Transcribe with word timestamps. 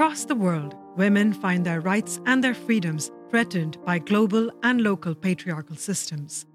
Across 0.00 0.24
the 0.24 0.34
world, 0.34 0.74
women 0.96 1.34
find 1.34 1.66
their 1.66 1.82
rights 1.82 2.22
and 2.24 2.42
their 2.42 2.54
freedoms 2.54 3.10
threatened 3.28 3.76
by 3.84 3.98
global 3.98 4.50
and 4.62 4.80
local 4.80 5.14
patriarchal 5.14 5.76
systems. 5.76 6.46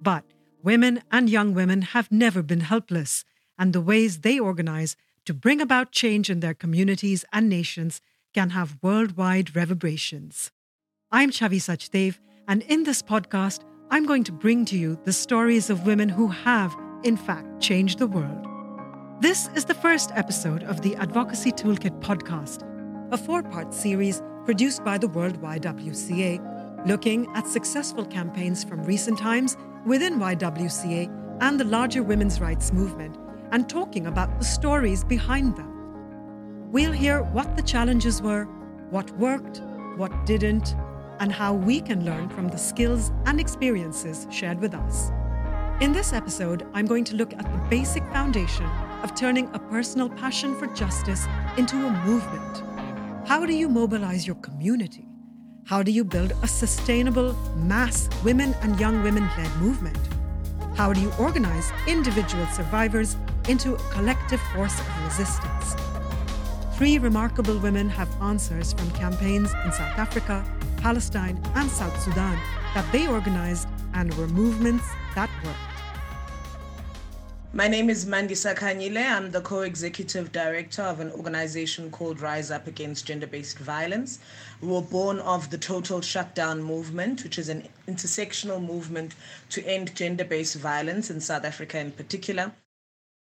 But 0.00 0.24
women 0.62 1.02
and 1.12 1.28
young 1.28 1.52
women 1.52 1.82
have 1.82 2.10
never 2.10 2.42
been 2.42 2.60
helpless, 2.60 3.26
and 3.58 3.74
the 3.74 3.82
ways 3.82 4.20
they 4.20 4.38
organize 4.38 4.96
to 5.26 5.34
bring 5.34 5.60
about 5.60 5.92
change 5.92 6.30
in 6.30 6.40
their 6.40 6.54
communities 6.54 7.26
and 7.30 7.46
nations 7.46 8.00
can 8.32 8.48
have 8.50 8.78
worldwide 8.80 9.54
reverberations. 9.54 10.50
I'm 11.12 11.30
Chhavi 11.30 11.60
Sachdev, 11.60 12.18
and 12.48 12.62
in 12.62 12.84
this 12.84 13.02
podcast, 13.02 13.64
I'm 13.90 14.06
going 14.06 14.24
to 14.24 14.32
bring 14.32 14.64
to 14.64 14.78
you 14.78 14.98
the 15.04 15.12
stories 15.12 15.68
of 15.68 15.84
women 15.84 16.08
who 16.08 16.28
have, 16.28 16.74
in 17.02 17.18
fact, 17.18 17.60
changed 17.60 17.98
the 17.98 18.06
world. 18.06 18.46
This 19.20 19.50
is 19.54 19.66
the 19.66 19.74
first 19.74 20.10
episode 20.14 20.62
of 20.62 20.80
the 20.80 20.96
Advocacy 20.96 21.52
Toolkit 21.52 22.00
podcast, 22.00 22.70
a 23.10 23.16
four 23.18 23.42
part 23.42 23.74
series 23.74 24.22
produced 24.44 24.84
by 24.84 24.98
the 24.98 25.08
World 25.08 25.40
YWCA, 25.40 26.86
looking 26.86 27.26
at 27.34 27.46
successful 27.46 28.04
campaigns 28.04 28.64
from 28.64 28.84
recent 28.84 29.18
times 29.18 29.56
within 29.86 30.18
YWCA 30.18 31.38
and 31.40 31.58
the 31.58 31.64
larger 31.64 32.02
women's 32.02 32.40
rights 32.40 32.72
movement, 32.72 33.16
and 33.52 33.68
talking 33.68 34.06
about 34.06 34.38
the 34.38 34.44
stories 34.44 35.04
behind 35.04 35.56
them. 35.56 36.70
We'll 36.70 36.92
hear 36.92 37.22
what 37.22 37.56
the 37.56 37.62
challenges 37.62 38.22
were, 38.22 38.44
what 38.90 39.10
worked, 39.18 39.60
what 39.96 40.26
didn't, 40.26 40.74
and 41.20 41.32
how 41.32 41.54
we 41.54 41.80
can 41.80 42.04
learn 42.04 42.28
from 42.28 42.48
the 42.48 42.58
skills 42.58 43.12
and 43.26 43.38
experiences 43.38 44.26
shared 44.30 44.60
with 44.60 44.74
us. 44.74 45.10
In 45.80 45.92
this 45.92 46.12
episode, 46.12 46.66
I'm 46.72 46.86
going 46.86 47.04
to 47.04 47.16
look 47.16 47.32
at 47.34 47.42
the 47.42 47.66
basic 47.68 48.02
foundation 48.12 48.66
of 49.02 49.14
turning 49.14 49.50
a 49.52 49.58
personal 49.58 50.08
passion 50.08 50.56
for 50.58 50.66
justice 50.68 51.26
into 51.56 51.76
a 51.76 51.90
movement. 52.04 52.73
How 53.26 53.46
do 53.46 53.54
you 53.54 53.70
mobilize 53.70 54.26
your 54.26 54.36
community? 54.36 55.08
How 55.64 55.82
do 55.82 55.90
you 55.90 56.04
build 56.04 56.34
a 56.42 56.46
sustainable, 56.46 57.32
mass 57.56 58.06
women 58.22 58.54
and 58.60 58.78
young 58.78 59.02
women 59.02 59.26
led 59.38 59.50
movement? 59.56 59.98
How 60.76 60.92
do 60.92 61.00
you 61.00 61.10
organize 61.18 61.72
individual 61.86 62.46
survivors 62.48 63.16
into 63.48 63.76
a 63.76 63.78
collective 63.90 64.42
force 64.52 64.78
of 64.78 65.04
resistance? 65.04 65.74
Three 66.76 66.98
remarkable 66.98 67.58
women 67.58 67.88
have 67.88 68.10
answers 68.20 68.74
from 68.74 68.90
campaigns 68.90 69.54
in 69.64 69.72
South 69.72 69.98
Africa, 69.98 70.44
Palestine, 70.82 71.42
and 71.54 71.70
South 71.70 71.98
Sudan 72.02 72.38
that 72.74 72.84
they 72.92 73.08
organized 73.08 73.68
and 73.94 74.12
were 74.14 74.28
movements 74.28 74.84
that 75.14 75.30
worked. 75.42 75.73
My 77.56 77.68
name 77.68 77.88
is 77.88 78.04
Mandisa 78.04 78.52
Khanyile. 78.56 79.16
I'm 79.16 79.30
the 79.30 79.40
co 79.40 79.60
executive 79.60 80.32
director 80.32 80.82
of 80.82 80.98
an 80.98 81.12
organization 81.12 81.88
called 81.88 82.20
Rise 82.20 82.50
Up 82.50 82.66
Against 82.66 83.06
Gender 83.06 83.28
Based 83.28 83.60
Violence. 83.60 84.18
We 84.60 84.66
were 84.66 84.82
born 84.82 85.20
of 85.20 85.50
the 85.50 85.56
Total 85.56 86.00
Shutdown 86.00 86.64
Movement, 86.64 87.22
which 87.22 87.38
is 87.38 87.48
an 87.48 87.68
intersectional 87.86 88.60
movement 88.60 89.14
to 89.50 89.64
end 89.64 89.94
gender 89.94 90.24
based 90.24 90.56
violence 90.56 91.10
in 91.10 91.20
South 91.20 91.44
Africa 91.44 91.78
in 91.78 91.92
particular. 91.92 92.50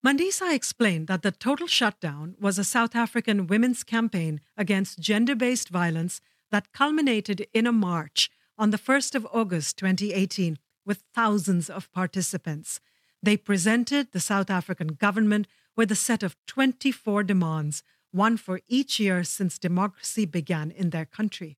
Mandisa 0.02 0.56
explained 0.56 1.08
that 1.08 1.24
the 1.24 1.34
Total 1.34 1.68
Shutdown 1.68 2.36
was 2.40 2.58
a 2.58 2.64
South 2.64 2.96
African 2.96 3.48
women's 3.48 3.84
campaign 3.84 4.40
against 4.56 5.02
gender 5.02 5.36
based 5.36 5.68
violence 5.68 6.22
that 6.52 6.72
culminated 6.72 7.48
in 7.54 7.68
a 7.68 7.74
march 7.74 8.32
on 8.58 8.70
the 8.70 8.78
1st 8.78 9.14
of 9.14 9.28
August 9.34 9.78
2018 9.80 10.58
with 10.86 11.04
thousands 11.14 11.70
of 11.70 11.92
participants. 11.92 12.80
They 13.24 13.38
presented 13.38 14.12
the 14.12 14.20
South 14.20 14.50
African 14.50 14.90
government 14.90 15.48
with 15.76 15.92
a 15.92 15.96
set 15.96 16.24
of 16.24 16.36
24 16.48 17.24
demands, 17.24 17.84
one 18.12 18.36
for 18.36 18.62
each 18.68 19.00
year 19.00 19.24
since 19.24 19.60
democracy 19.60 20.26
began 20.26 20.72
in 20.72 20.90
their 20.90 21.06
country. 21.06 21.58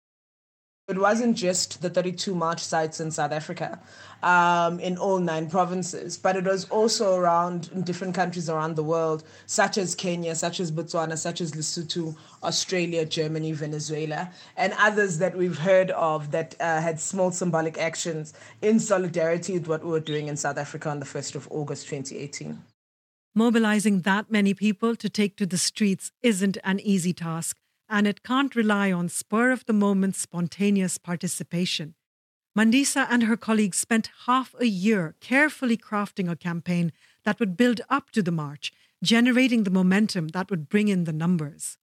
It 0.88 0.98
wasn't 0.98 1.37
just 1.37 1.81
the 1.81 1.88
32 1.88 2.34
march 2.34 2.59
sites 2.59 2.98
in 2.98 3.12
South 3.12 3.31
Africa, 3.31 3.81
um, 4.25 4.81
in 4.81 4.98
all 4.98 5.20
nine 5.20 5.48
provinces, 5.48 6.19
but 6.19 6.34
it 6.34 6.43
was 6.43 6.69
also 6.70 7.15
around 7.15 7.84
different 7.84 8.16
countries 8.16 8.50
around 8.50 8.75
the 8.75 8.82
world, 8.82 9.22
such 9.47 9.78
as 9.78 9.94
Kenya, 9.94 10.34
such 10.34 10.59
as 10.59 10.72
Botswana, 10.72 11.16
such 11.16 11.41
as 11.41 11.53
Lesotho, 11.53 12.16
Australia, 12.42 13.06
Germany, 13.06 13.53
Venezuela, 13.53 14.32
and 14.56 14.75
others 14.76 15.19
that 15.19 15.37
we've 15.37 15.59
heard 15.59 15.92
of 15.92 16.32
that 16.32 16.56
uh, 16.59 16.81
had 16.81 16.98
small 16.98 17.31
symbolic 17.31 17.78
actions 17.78 18.34
in 18.60 18.81
solidarity 18.81 19.53
with 19.53 19.69
what 19.69 19.84
we 19.84 19.91
were 19.91 20.00
doing 20.00 20.26
in 20.26 20.37
South 20.37 20.59
Africa 20.59 20.88
on 20.88 20.98
the 20.98 21.06
1st 21.06 21.37
of 21.37 21.47
August 21.53 21.87
2018. 21.87 22.60
Mobilizing 23.37 24.00
that 24.00 24.32
many 24.32 24.53
people 24.53 24.97
to 24.97 25.09
take 25.09 25.37
to 25.37 25.47
the 25.47 25.59
streets 25.59 26.10
isn't 26.22 26.59
an 26.65 26.81
easy 26.81 27.12
task 27.12 27.56
and 27.92 28.06
it 28.06 28.22
can't 28.22 28.56
rely 28.56 28.91
on 28.91 29.10
spur 29.10 29.53
of 29.53 29.66
the 29.66 29.72
moment 29.75 30.16
spontaneous 30.16 30.97
participation. 30.97 31.94
Mandisa 32.58 33.06
and 33.10 33.25
her 33.25 33.36
colleagues 33.36 33.76
spent 33.76 34.10
half 34.25 34.54
a 34.58 34.66
year 34.66 35.14
carefully 35.20 35.76
crafting 35.76 36.30
a 36.30 36.34
campaign 36.34 36.91
that 37.25 37.38
would 37.38 37.54
build 37.54 37.82
up 37.91 38.10
to 38.10 38.22
the 38.22 38.32
march, 38.32 38.72
generating 39.04 39.64
the 39.64 39.70
momentum 39.70 40.28
that 40.28 40.50
would 40.50 40.70
bring 40.70 40.88
in 40.88 41.04
the 41.04 41.12
numbers. 41.12 41.76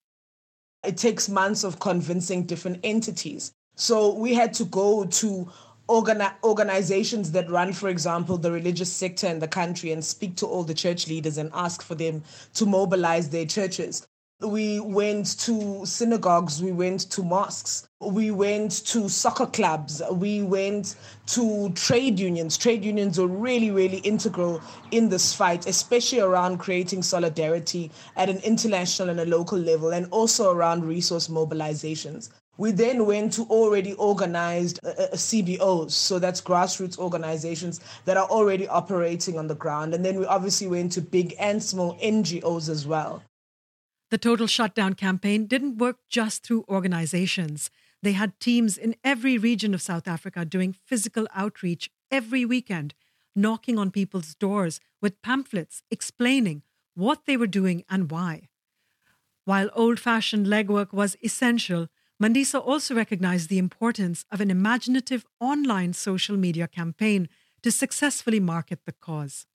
It 0.83 0.97
takes 0.97 1.29
months 1.29 1.63
of 1.63 1.79
convincing 1.79 2.43
different 2.43 2.79
entities. 2.83 3.53
So 3.75 4.11
we 4.13 4.33
had 4.33 4.53
to 4.55 4.65
go 4.65 5.05
to 5.05 5.51
organi- 5.87 6.33
organizations 6.43 7.31
that 7.33 7.49
run, 7.51 7.71
for 7.71 7.89
example, 7.89 8.37
the 8.37 8.51
religious 8.51 8.91
sector 8.91 9.27
in 9.27 9.39
the 9.39 9.47
country 9.47 9.91
and 9.91 10.03
speak 10.03 10.35
to 10.37 10.47
all 10.47 10.63
the 10.63 10.73
church 10.73 11.07
leaders 11.07 11.37
and 11.37 11.51
ask 11.53 11.83
for 11.83 11.93
them 11.93 12.23
to 12.55 12.65
mobilize 12.65 13.29
their 13.29 13.45
churches. 13.45 14.07
We 14.41 14.79
went 14.79 15.37
to 15.39 15.85
synagogues, 15.85 16.63
we 16.63 16.71
went 16.71 17.11
to 17.11 17.23
mosques, 17.23 17.89
we 17.99 18.31
went 18.31 18.85
to 18.85 19.09
soccer 19.09 19.45
clubs, 19.45 20.01
we 20.13 20.41
went 20.41 20.95
to 21.27 21.71
trade 21.71 22.17
unions. 22.17 22.57
Trade 22.57 22.85
unions 22.85 23.19
were 23.19 23.27
really, 23.27 23.69
really 23.69 23.97
integral 23.97 24.61
in 24.91 25.09
this 25.09 25.33
fight, 25.33 25.67
especially 25.67 26.21
around 26.21 26.59
creating 26.59 27.03
solidarity 27.03 27.91
at 28.15 28.29
an 28.29 28.37
international 28.37 29.09
and 29.09 29.19
a 29.19 29.25
local 29.25 29.57
level, 29.57 29.89
and 29.89 30.07
also 30.09 30.53
around 30.53 30.85
resource 30.85 31.27
mobilizations. 31.27 32.29
We 32.57 32.71
then 32.71 33.05
went 33.05 33.33
to 33.33 33.43
already 33.43 33.91
organized 33.95 34.79
uh, 34.85 34.89
uh 34.89 35.07
CBOs, 35.15 35.91
so 35.91 36.17
that's 36.17 36.39
grassroots 36.39 36.97
organizations 36.97 37.81
that 38.05 38.15
are 38.15 38.27
already 38.27 38.69
operating 38.69 39.37
on 39.37 39.47
the 39.47 39.55
ground. 39.55 39.93
And 39.93 40.05
then 40.05 40.17
we 40.17 40.25
obviously 40.25 40.67
went 40.67 40.93
to 40.93 41.01
big 41.01 41.35
and 41.39 41.61
small 41.61 41.97
NGOs 41.99 42.69
as 42.69 42.87
well. 42.87 43.21
The 44.09 44.17
Total 44.17 44.47
Shutdown 44.47 44.95
campaign 44.95 45.45
didn't 45.45 45.77
work 45.77 45.97
just 46.09 46.43
through 46.43 46.65
organizations. 46.67 47.69
They 48.01 48.13
had 48.13 48.39
teams 48.39 48.75
in 48.75 48.95
every 49.03 49.37
region 49.37 49.75
of 49.75 49.83
South 49.83 50.07
Africa 50.07 50.45
doing 50.45 50.75
physical 50.83 51.27
outreach 51.35 51.91
every 52.09 52.43
weekend, 52.43 52.95
knocking 53.35 53.77
on 53.77 53.91
people's 53.91 54.33
doors 54.33 54.79
with 54.99 55.21
pamphlets 55.21 55.83
explaining 55.91 56.63
what 56.95 57.27
they 57.27 57.37
were 57.37 57.47
doing 57.47 57.83
and 57.87 58.09
why. 58.09 58.49
While 59.45 59.69
old 59.73 59.99
fashioned 59.99 60.47
legwork 60.47 60.91
was 60.91 61.15
essential, 61.23 61.87
Mandisa 62.21 62.59
also 62.59 62.95
recognized 62.95 63.47
the 63.47 63.59
importance 63.59 64.25
of 64.31 64.41
an 64.41 64.49
imaginative 64.49 65.23
online 65.39 65.93
social 65.93 66.35
media 66.35 66.67
campaign 66.67 67.29
to 67.61 67.71
successfully 67.71 68.39
market 68.39 68.85
the 68.85 68.91
cause. 68.91 69.45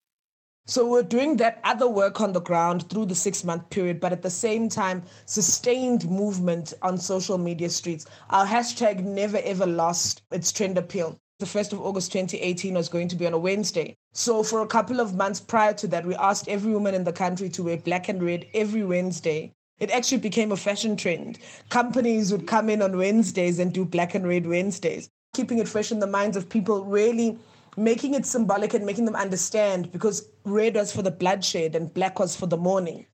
So 0.67 0.89
we're 0.89 1.03
doing 1.03 1.37
that 1.37 1.61
other 1.63 1.87
work 1.87 2.23
on 2.23 2.33
the 2.33 2.41
ground 2.41 2.89
through 2.89 3.05
the 3.05 3.15
six 3.15 3.45
month 3.45 3.69
period, 3.69 4.01
but 4.01 4.13
at 4.13 4.23
the 4.23 4.31
same 4.31 4.71
time, 4.71 5.03
sustained 5.27 6.09
movement 6.09 6.73
on 6.81 6.97
social 6.97 7.37
media 7.37 7.69
streets. 7.69 8.07
Our 8.31 8.47
hashtag 8.47 9.05
never 9.05 9.37
ever 9.45 9.67
lost 9.67 10.23
its 10.31 10.51
trend 10.53 10.79
appeal. 10.79 11.19
The 11.39 11.45
1st 11.45 11.75
of 11.75 11.83
August 11.83 12.13
2018 12.13 12.73
was 12.73 12.89
going 12.89 13.09
to 13.09 13.17
be 13.17 13.27
on 13.27 13.35
a 13.35 13.39
Wednesday. 13.39 13.95
So 14.15 14.43
for 14.43 14.63
a 14.63 14.67
couple 14.67 15.01
of 15.01 15.15
months 15.15 15.39
prior 15.39 15.75
to 15.75 15.87
that, 15.89 16.07
we 16.07 16.15
asked 16.15 16.49
every 16.49 16.73
woman 16.73 16.95
in 16.95 17.05
the 17.05 17.13
country 17.13 17.51
to 17.51 17.65
wear 17.65 17.77
black 17.77 18.09
and 18.09 18.23
red 18.23 18.47
every 18.55 18.85
Wednesday. 18.85 19.53
It 19.81 19.91
actually 19.91 20.23
became 20.23 20.51
a 20.51 20.57
fashion 20.57 20.97
trend. 20.97 21.41
Companies 21.69 22.33
would 22.33 22.47
come 22.47 22.71
in 22.71 22.81
on 22.81 22.97
Wednesdays 22.97 23.59
and 23.59 23.71
do 23.71 23.85
black 23.85 24.15
and 24.15 24.27
red 24.27 24.47
Wednesdays, 24.47 25.11
keeping 25.35 25.59
it 25.59 25.69
fresh 25.69 25.93
in 25.93 25.99
the 25.99 26.07
minds 26.07 26.39
of 26.39 26.49
people 26.49 26.87
really 26.87 27.39
making 27.77 28.15
it 28.15 28.27
symbolic 28.27 28.75
and 28.75 28.87
making 28.87 29.05
them 29.05 29.17
understand 29.17 29.91
because 29.93 30.29
red 30.45 30.75
was 30.75 30.93
for 30.93 31.03
the 31.03 31.11
bloodshed 31.11 31.75
and 31.75 31.93
black 31.93 32.19
was 32.19 32.37
for 32.37 32.47
the 32.47 32.57
mourning. 32.57 33.07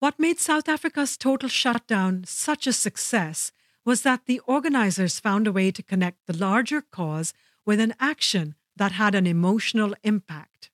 What 0.00 0.18
made 0.18 0.38
South 0.38 0.68
Africa's 0.68 1.16
total 1.16 1.48
shutdown 1.48 2.24
such 2.26 2.66
a 2.66 2.72
success 2.72 3.52
was 3.84 4.02
that 4.02 4.26
the 4.26 4.40
organizers 4.40 5.20
found 5.20 5.46
a 5.46 5.52
way 5.52 5.70
to 5.70 5.82
connect 5.82 6.26
the 6.26 6.36
larger 6.36 6.80
cause 6.80 7.32
with 7.64 7.80
an 7.80 7.94
action 8.00 8.54
that 8.76 8.92
had 8.92 9.14
an 9.14 9.26
emotional 9.26 9.94
impact. 10.02 10.70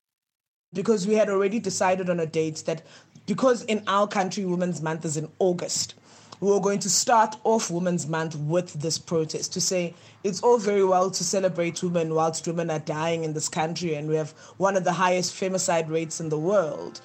Because 0.72 1.06
we 1.06 1.14
had 1.14 1.28
already 1.28 1.58
decided 1.58 2.08
on 2.08 2.20
a 2.20 2.26
date 2.26 2.62
that 2.66 2.82
because 3.26 3.62
in 3.64 3.82
our 3.86 4.08
country 4.08 4.44
Women's 4.44 4.80
Month 4.80 5.04
is 5.04 5.16
in 5.16 5.28
August, 5.38 5.94
we 6.40 6.50
were 6.50 6.60
going 6.60 6.78
to 6.80 6.90
start 6.90 7.36
off 7.44 7.70
Women's 7.70 8.06
Month 8.06 8.34
with 8.36 8.72
this 8.72 8.98
protest 8.98 9.52
to 9.52 9.60
say 9.60 9.94
it's 10.24 10.42
all 10.42 10.58
very 10.58 10.84
well 10.84 11.10
to 11.10 11.24
celebrate 11.24 11.82
women 11.82 12.14
whilst 12.14 12.46
women 12.46 12.70
are 12.70 12.78
dying 12.78 13.24
in 13.24 13.34
this 13.34 13.48
country 13.48 13.94
and 13.94 14.08
we 14.08 14.16
have 14.16 14.30
one 14.56 14.76
of 14.76 14.84
the 14.84 14.92
highest 14.92 15.34
femicide 15.34 15.90
rates 15.90 16.20
in 16.20 16.30
the 16.30 16.38
world. 16.38 17.02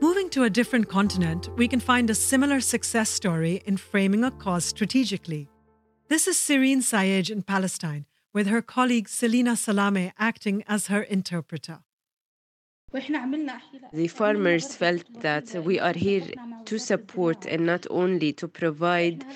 Moving 0.00 0.30
to 0.30 0.44
a 0.44 0.50
different 0.50 0.88
continent, 0.88 1.50
we 1.56 1.68
can 1.68 1.80
find 1.80 2.10
a 2.10 2.14
similar 2.14 2.60
success 2.60 3.10
story 3.10 3.62
in 3.64 3.76
framing 3.76 4.24
a 4.24 4.30
cause 4.32 4.64
strategically. 4.64 5.48
This 6.08 6.26
is 6.26 6.36
Sireen 6.36 6.78
Sayej 6.78 7.30
in 7.30 7.42
Palestine, 7.42 8.06
with 8.32 8.46
her 8.46 8.62
colleague 8.62 9.08
Selina 9.08 9.56
Salame 9.56 10.12
acting 10.18 10.64
as 10.68 10.86
her 10.88 11.02
interpreter. 11.02 11.80
The 13.92 14.08
farmers 14.08 14.74
felt 14.74 15.04
that 15.20 15.54
we 15.62 15.78
are 15.78 15.92
here 15.92 16.24
to 16.64 16.78
support 16.78 17.44
and 17.44 17.66
not 17.66 17.86
only 17.90 18.32
to 18.34 18.48
provide 18.48 19.26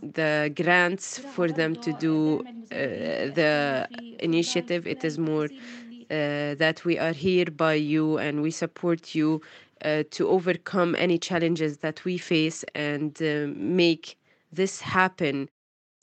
the 0.00 0.50
grants 0.54 1.18
for 1.18 1.48
them 1.48 1.76
to 1.76 1.92
do 1.94 2.40
uh, 2.72 3.34
the 3.38 3.86
initiative. 4.20 4.86
It 4.86 5.04
is 5.04 5.18
more 5.18 5.44
uh, 5.44 6.54
that 6.54 6.82
we 6.84 6.98
are 6.98 7.12
here 7.12 7.46
by 7.46 7.74
you 7.74 8.18
and 8.18 8.42
we 8.42 8.50
support 8.50 9.14
you 9.14 9.42
uh, 9.84 10.04
to 10.10 10.28
overcome 10.28 10.94
any 10.98 11.18
challenges 11.18 11.78
that 11.78 12.04
we 12.06 12.16
face 12.16 12.64
and 12.74 13.20
uh, 13.20 13.48
make 13.54 14.18
this 14.50 14.80
happen 14.80 15.50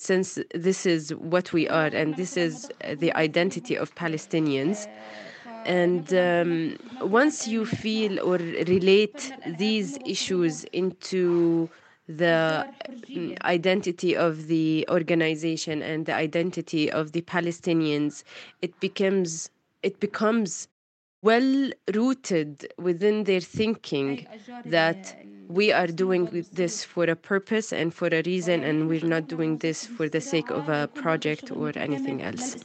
since 0.01 0.39
this 0.55 0.87
is 0.87 1.13
what 1.13 1.53
we 1.53 1.69
are 1.69 1.85
and 1.85 2.15
this 2.15 2.35
is 2.35 2.71
the 2.97 3.13
identity 3.13 3.75
of 3.77 3.93
Palestinians. 3.93 4.87
And 5.63 6.11
um, 6.15 6.77
once 7.07 7.47
you 7.47 7.67
feel 7.67 8.19
or 8.19 8.37
relate 8.37 9.31
these 9.45 9.99
issues 10.03 10.63
into 10.73 11.69
the 12.07 12.67
identity 13.43 14.17
of 14.17 14.47
the 14.47 14.87
organization 14.89 15.83
and 15.83 16.07
the 16.07 16.15
identity 16.15 16.91
of 16.91 17.11
the 17.11 17.21
Palestinians, 17.21 18.23
it 18.63 18.77
becomes 18.79 19.51
it 19.83 19.99
becomes 19.99 20.67
well 21.21 21.71
rooted 21.93 22.73
within 22.77 23.25
their 23.25 23.41
thinking 23.41 24.27
that 24.65 25.17
we 25.47 25.71
are 25.71 25.87
doing 25.87 26.45
this 26.53 26.83
for 26.83 27.03
a 27.05 27.15
purpose 27.15 27.73
and 27.73 27.93
for 27.93 28.07
a 28.07 28.21
reason, 28.23 28.63
and 28.63 28.87
we're 28.87 29.05
not 29.05 29.27
doing 29.27 29.57
this 29.57 29.85
for 29.85 30.07
the 30.09 30.21
sake 30.21 30.49
of 30.49 30.69
a 30.69 30.87
project 30.87 31.51
or 31.51 31.71
anything 31.75 32.21
else. 32.21 32.55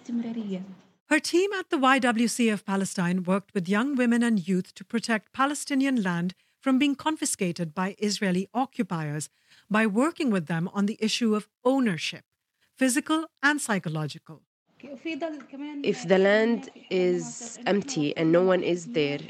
Her 1.09 1.21
team 1.21 1.53
at 1.53 1.71
the 1.71 1.79
YWCA 1.79 2.53
of 2.53 2.65
Palestine 2.65 3.23
worked 3.23 3.55
with 3.55 3.69
young 3.69 3.95
women 3.95 4.23
and 4.23 4.47
youth 4.47 4.75
to 4.75 4.85
protect 4.85 5.33
Palestinian 5.33 6.03
land 6.03 6.35
from 6.61 6.79
being 6.79 6.97
confiscated 6.97 7.75
by 7.75 7.95
Israeli 7.99 8.49
occupiers 8.55 9.29
by 9.71 9.87
working 9.87 10.31
with 10.31 10.47
them 10.47 10.69
on 10.73 10.87
the 10.87 10.99
issue 11.01 11.35
of 11.35 11.49
ownership, 11.65 12.25
physical 12.75 13.27
and 13.43 13.61
psychological. 13.61 14.43
If 15.83 16.03
the 16.03 16.19
land 16.19 16.71
is 16.91 17.59
empty 17.67 18.17
and 18.17 18.33
no 18.33 18.43
one 18.43 18.63
is 18.63 18.87
there, 18.89 19.21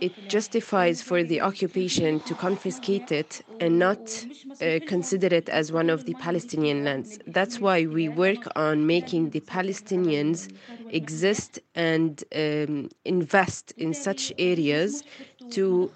it 0.00 0.28
justifies 0.28 1.02
for 1.02 1.22
the 1.24 1.40
occupation 1.40 2.20
to 2.20 2.34
confiscate 2.34 3.10
it 3.12 3.42
and 3.60 3.78
not 3.78 4.26
uh, 4.60 4.80
consider 4.86 5.28
it 5.28 5.48
as 5.48 5.70
one 5.72 5.90
of 5.90 6.04
the 6.04 6.14
Palestinian 6.14 6.84
lands. 6.84 7.18
That's 7.26 7.60
why 7.60 7.86
we 7.86 8.08
work 8.08 8.46
on 8.56 8.86
making 8.86 9.30
the 9.30 9.40
Palestinians 9.40 10.48
exist 10.88 11.58
and 11.74 12.22
um, 12.34 12.90
invest 13.04 13.72
in 13.78 13.94
such 13.94 14.32
areas 14.38 15.04
to 15.50 15.92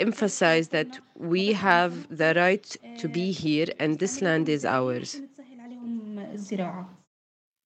emphasize 0.00 0.68
that 0.68 0.98
we 1.16 1.52
have 1.52 2.06
the 2.16 2.32
right 2.36 2.76
to 2.96 3.08
be 3.08 3.32
here 3.32 3.66
and 3.78 3.98
this 3.98 4.22
land 4.22 4.48
is 4.48 4.64
ours. 4.64 5.20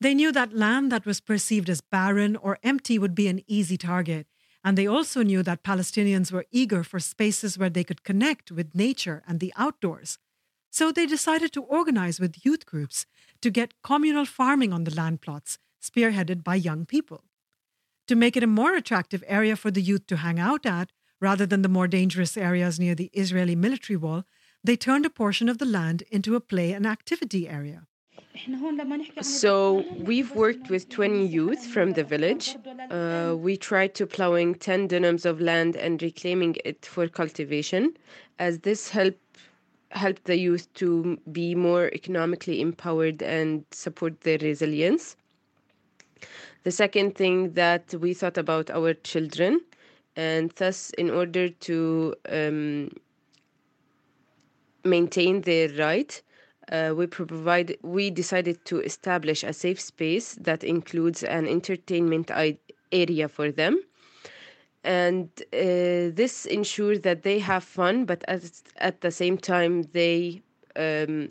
They 0.03 0.15
knew 0.15 0.33
that 0.33 0.53
land 0.53 0.91
that 0.91 1.07
was 1.07 1.21
perceived 1.21 1.71
as 1.71 1.81
barren 1.81 2.35
or 2.35 2.59
empty 2.65 2.99
would 2.99 3.15
be 3.15 3.29
an 3.29 3.45
easy 3.47 3.77
target. 3.77 4.27
And 4.65 4.77
they 4.77 4.89
also 4.89 5.23
knew 5.23 5.45
that 5.45 5.63
Palestinians 5.63 6.33
were 6.33 6.45
eager 6.51 6.83
for 6.83 6.99
spaces 6.99 7.57
where 7.57 7.71
they 7.71 7.85
could 7.85 8.03
connect 8.03 8.51
with 8.51 8.75
nature 8.75 9.23
and 9.29 9.39
the 9.39 9.53
outdoors. 9.57 10.19
So 10.73 10.91
they 10.91 11.07
decided 11.07 11.53
to 11.53 11.63
organize 11.63 12.19
with 12.19 12.45
youth 12.45 12.67
groups 12.67 13.07
to 13.43 13.51
get 13.51 13.81
communal 13.85 14.25
farming 14.25 14.73
on 14.73 14.83
the 14.83 14.93
land 14.93 15.21
plots, 15.21 15.57
spearheaded 15.81 16.43
by 16.43 16.57
young 16.57 16.85
people. 16.85 17.23
To 18.09 18.17
make 18.17 18.37
it 18.37 18.43
a 18.43 18.49
more 18.49 18.75
attractive 18.75 19.23
area 19.29 19.55
for 19.55 19.71
the 19.71 19.83
youth 19.83 20.09
to 20.09 20.17
hang 20.17 20.41
out 20.41 20.67
at, 20.67 20.91
rather 21.21 21.47
than 21.47 21.63
the 21.63 21.69
more 21.69 21.87
dangerous 21.87 22.37
areas 22.37 22.81
near 22.81 22.97
the 22.97 23.11
Israeli 23.13 23.55
military 23.55 23.97
wall, 23.97 24.25
they 24.65 24.75
turned 24.77 25.07
a 25.07 25.11
portion 25.11 25.49
of 25.49 25.59
the 25.59 25.65
land 25.65 26.03
into 26.11 26.35
a 26.35 26.41
play 26.41 26.73
and 26.73 26.89
activity 26.89 27.49
area. 27.49 27.87
So 29.21 29.85
we've 29.99 30.35
worked 30.35 30.71
with 30.71 30.89
20 30.89 31.27
youth 31.27 31.67
from 31.67 31.93
the 31.93 32.05
village. 32.05 32.57
Uh, 32.91 33.35
we 33.39 33.57
tried 33.57 33.95
to 33.97 34.07
plowing 34.07 34.55
10 34.55 34.89
dunams 34.89 35.25
of 35.25 35.41
land 35.41 35.77
and 35.77 36.01
reclaiming 36.03 36.57
it 36.65 36.85
for 36.87 37.09
cultivation, 37.09 37.97
as 38.39 38.61
this 38.61 38.89
help 38.91 39.17
helped 39.91 40.25
the 40.25 40.39
youth 40.39 40.73
to 40.73 41.19
be 41.31 41.55
more 41.55 41.91
economically 41.93 42.63
empowered 42.63 43.23
and 43.23 43.67
support 43.73 44.23
their 44.23 44.39
resilience. 44.39 45.17
The 46.65 46.71
second 46.71 47.15
thing 47.15 47.53
that 47.53 47.93
we 47.95 48.15
thought 48.15 48.39
about 48.39 48.71
our 48.71 48.95
children, 48.95 49.61
and 50.17 50.51
thus, 50.57 50.91
in 50.97 51.11
order 51.11 51.51
to 51.51 52.15
um, 52.31 52.91
maintain 54.85 55.43
their 55.43 55.69
right, 55.71 56.23
uh, 56.71 56.95
we 56.97 57.07
provide 57.07 57.77
we 57.83 58.11
decided 58.11 58.65
to 58.67 58.81
establish 58.81 59.43
a 59.43 59.53
safe 59.53 59.81
space 59.81 60.35
that 60.41 60.63
includes 60.63 61.23
an 61.23 61.47
entertainment 61.47 62.31
area 62.93 63.29
for 63.29 63.51
them. 63.51 63.83
And 64.85 65.29
uh, 65.53 66.11
this 66.15 66.45
ensures 66.47 67.01
that 67.01 67.23
they 67.23 67.39
have 67.39 67.65
fun 67.65 68.05
but 68.05 68.25
at, 68.29 69.01
the 69.01 69.11
same 69.11 69.39
time 69.39 69.83
they 69.93 70.43
um, 70.77 71.29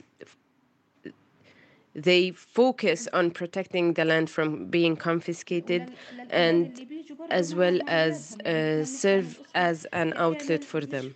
they 1.93 2.31
focus 2.31 3.07
on 3.11 3.31
protecting 3.31 3.93
the 3.93 4.05
land 4.05 4.29
from 4.29 4.67
being 4.67 4.95
confiscated 4.95 5.91
and 6.29 6.87
as 7.29 7.53
well 7.53 7.79
as 7.87 8.37
uh, 8.45 8.85
serve 8.85 9.41
as 9.55 9.85
an 9.91 10.13
outlet 10.15 10.63
for 10.63 10.85
them. 10.85 11.13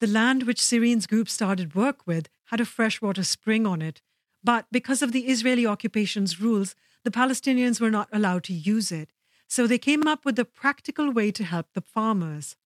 The 0.00 0.06
land 0.08 0.42
which 0.42 0.60
Sireen's 0.60 1.06
group 1.06 1.28
started 1.28 1.74
work 1.74 2.06
with 2.06 2.28
had 2.46 2.60
a 2.60 2.64
freshwater 2.64 3.22
spring 3.24 3.66
on 3.66 3.82
it, 3.82 4.02
but 4.42 4.66
because 4.70 5.02
of 5.02 5.12
the 5.12 5.26
Israeli 5.26 5.66
occupation's 5.66 6.40
rules, 6.40 6.74
the 7.04 7.10
Palestinians 7.10 7.80
were 7.80 7.90
not 7.90 8.08
allowed 8.12 8.44
to 8.44 8.52
use 8.52 8.90
it. 8.92 9.10
So 9.48 9.66
they 9.66 9.78
came 9.78 10.06
up 10.06 10.24
with 10.24 10.38
a 10.38 10.44
practical 10.44 11.10
way 11.12 11.30
to 11.32 11.44
help 11.44 11.66
the 11.72 11.80
farmers 11.80 12.56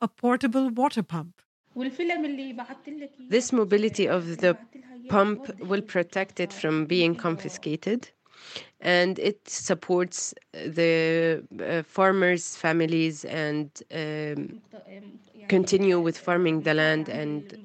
a 0.00 0.08
portable 0.08 0.68
water 0.70 1.02
pump. 1.02 1.42
This 3.28 3.52
mobility 3.52 4.08
of 4.08 4.38
the 4.38 4.56
pump 5.08 5.60
will 5.60 5.82
protect 5.82 6.40
it 6.40 6.52
from 6.52 6.86
being 6.86 7.14
confiscated 7.14 8.10
and 8.80 9.18
it 9.18 9.48
supports 9.48 10.34
the 10.52 11.42
uh, 11.60 11.82
farmers' 11.82 12.56
families 12.56 13.24
and 13.24 13.82
um, 13.92 14.60
continue 15.48 15.98
with 16.00 16.16
farming 16.16 16.62
the 16.62 16.74
land 16.74 17.08
and 17.08 17.58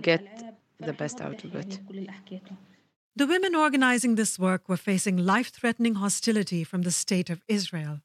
get 0.00 0.53
the 0.80 0.92
best 0.92 1.20
out 1.20 1.44
of 1.44 1.54
it. 1.54 1.80
The 3.16 3.26
women 3.26 3.54
organizing 3.54 4.16
this 4.16 4.38
work 4.38 4.68
were 4.68 4.76
facing 4.76 5.16
life 5.16 5.52
threatening 5.52 5.94
hostility 5.94 6.64
from 6.64 6.82
the 6.82 6.90
state 6.90 7.30
of 7.30 7.42
Israel. 7.46 8.00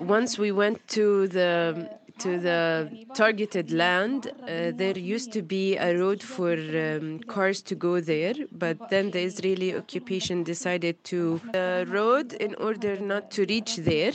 Once 0.00 0.38
we 0.38 0.52
went 0.52 0.86
to 0.88 1.28
the 1.28 1.88
to 2.18 2.38
the 2.38 2.90
targeted 3.14 3.72
land, 3.72 4.28
uh, 4.42 4.70
there 4.72 4.96
used 4.96 5.32
to 5.32 5.42
be 5.42 5.76
a 5.76 5.98
road 5.98 6.22
for 6.22 6.52
um, 6.52 7.18
cars 7.20 7.60
to 7.62 7.74
go 7.74 8.00
there, 8.00 8.34
but 8.52 8.76
then 8.88 9.10
the 9.10 9.20
Israeli 9.20 9.74
occupation 9.74 10.44
decided 10.44 11.02
to 11.04 11.40
the 11.52 11.86
road 11.88 12.34
in 12.34 12.54
order 12.56 13.00
not 13.00 13.30
to 13.32 13.44
reach 13.46 13.76
there, 13.76 14.12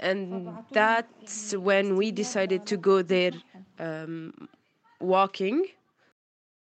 and 0.00 0.52
that's 0.72 1.54
when 1.56 1.96
we 1.96 2.12
decided 2.12 2.66
to 2.66 2.76
go 2.76 3.00
there 3.02 3.32
um, 3.78 4.48
walking. 5.00 5.64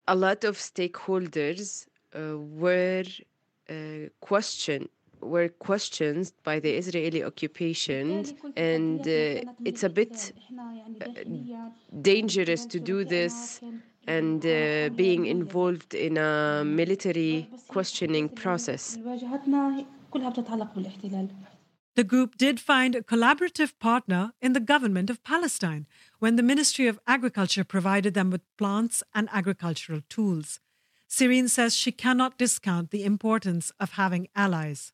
A 0.07 0.15
lot 0.15 0.43
of 0.43 0.57
stakeholders 0.57 1.87
uh, 2.13 2.37
were 2.37 3.03
uh, 3.69 3.73
questioned 4.19 4.89
were 5.21 5.49
questioned 5.49 6.31
by 6.43 6.59
the 6.59 6.71
Israeli 6.77 7.23
occupation, 7.23 8.25
and 8.55 9.01
uh, 9.01 9.51
it's 9.65 9.83
a 9.83 9.89
bit 9.89 10.33
uh, 11.01 11.07
dangerous 12.01 12.65
to 12.67 12.79
do 12.79 13.03
this 13.03 13.59
and 14.07 14.45
uh, 14.45 14.89
being 14.95 15.25
involved 15.25 15.93
in 15.95 16.17
a 16.17 16.63
military 16.63 17.49
questioning 17.67 18.29
process. 18.29 18.97
The 21.95 22.03
group 22.03 22.37
did 22.37 22.59
find 22.59 22.93
a 22.93 23.01
collaborative 23.01 23.79
partner 23.79 24.33
in 24.41 24.51
the 24.51 24.59
government 24.59 25.09
of 25.09 25.23
Palestine 25.23 25.87
when 26.19 26.35
the 26.35 26.43
Ministry 26.43 26.87
of 26.87 26.99
Agriculture 27.07 27.63
provided 27.63 28.13
them 28.13 28.31
with 28.31 28.41
plants 28.57 29.01
and 29.13 29.29
agricultural 29.31 30.01
tools. 30.09 30.59
Sireen 31.09 31.49
says 31.49 31.73
she 31.73 31.93
cannot 31.93 32.37
discount 32.37 32.91
the 32.91 33.05
importance 33.05 33.71
of 33.79 33.91
having 33.91 34.27
allies. 34.35 34.91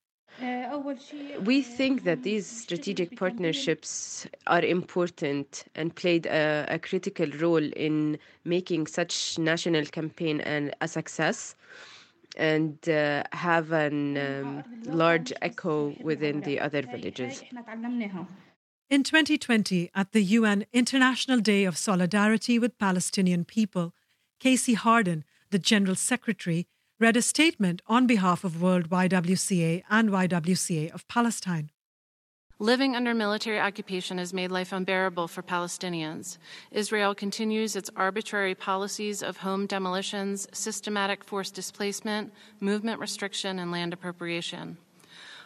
We 1.44 1.64
think 1.64 2.04
that 2.04 2.22
these 2.22 2.46
strategic 2.46 3.18
partnerships 3.18 4.28
are 4.46 4.62
important 4.64 5.66
and 5.74 5.96
played 5.96 6.28
a, 6.28 6.66
a 6.70 6.78
critical 6.78 7.28
role 7.40 7.68
in 7.74 8.20
making 8.46 8.88
such 8.88 9.40
national 9.40 9.86
campaign 9.86 10.40
a 10.80 10.88
success 10.88 11.56
and 12.36 12.78
uh, 12.90 13.24
have 13.34 13.72
a 13.72 13.88
um, 13.88 14.64
large 14.86 15.34
echo 15.42 15.96
within 16.02 16.42
the 16.42 16.60
other 16.60 16.82
villages. 16.82 17.44
In 18.90 19.04
2020, 19.04 19.90
at 19.96 20.12
the 20.12 20.22
UN 20.22 20.66
International 20.74 21.40
Day 21.40 21.64
of 21.64 21.78
Solidarity 21.78 22.60
with 22.60 22.78
Palestinian 22.78 23.46
People, 23.46 23.94
Casey 24.40 24.74
Harden, 24.74 25.24
the 25.50 25.60
General 25.60 25.96
Secretary, 25.96 26.68
read 27.00 27.18
a 27.18 27.22
statement 27.22 27.82
on 27.88 28.06
behalf 28.06 28.44
of 28.44 28.62
World 28.62 28.90
YWCA 28.90 29.84
and 29.90 30.10
YWCA 30.10 30.94
of 30.94 31.08
Palestine. 31.08 31.72
Living 32.62 32.96
under 32.96 33.16
military 33.16 33.60
occupation 33.60 34.20
has 34.20 34.36
made 34.36 34.52
life 34.52 34.72
unbearable 34.72 35.28
for 35.28 35.42
Palestinians. 35.42 36.38
Israel 36.70 37.16
continues 37.16 37.76
its 37.76 37.90
arbitrary 37.96 38.54
policies 38.54 39.24
of 39.24 39.38
home 39.38 39.66
demolitions, 39.66 40.48
systematic 40.54 41.24
forced 41.24 41.56
displacement, 41.56 42.32
movement 42.60 43.00
restriction, 43.00 43.58
and 43.58 43.72
land 43.72 43.94
appropriation. 43.94 44.78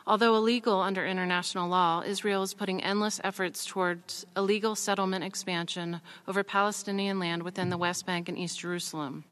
Although 0.05 0.35
illegal 0.35 0.81
under 0.81 1.07
international 1.07 1.69
law, 1.69 2.03
Israel 2.05 2.43
is 2.43 2.53
putting 2.53 2.83
endless 2.83 3.21
efforts 3.23 3.65
towards 3.65 4.25
illegal 4.35 4.75
settlement 4.75 5.23
expansion 5.23 6.01
over 6.27 6.43
Palestinian 6.43 7.17
land 7.17 7.43
within 7.43 7.69
the 7.69 7.77
West 7.77 8.05
Bank 8.05 8.27
and 8.27 8.37
East 8.37 8.59
Jerusalem. 8.59 9.23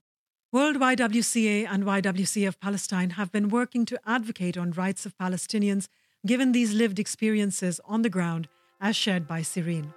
World 0.53 0.77
YWCA 0.77 1.67
and 1.69 1.83
YWCA 1.83 2.47
of 2.47 2.61
Palestine 2.61 3.09
have 3.19 3.33
been 3.33 3.49
working 3.49 3.85
to 3.87 3.99
advocate 4.05 4.57
on 4.57 4.71
rights 4.71 5.05
of 5.05 5.17
Palestinians 5.17 5.89
given 6.25 6.53
these 6.53 6.73
lived 6.73 6.99
experiences 6.99 7.81
on 7.85 8.01
the 8.01 8.09
ground 8.09 8.47
as 8.79 8.95
shared 8.95 9.27
by 9.27 9.41
Sireen. 9.41 9.93